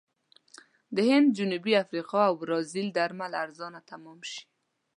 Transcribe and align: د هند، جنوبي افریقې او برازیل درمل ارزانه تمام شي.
د 0.95 0.97
هند، 1.09 1.27
جنوبي 1.37 1.73
افریقې 1.83 2.21
او 2.29 2.33
برازیل 2.41 2.87
درمل 2.97 3.31
ارزانه 3.43 3.79
تمام 3.91 4.19
شي. 4.31 4.43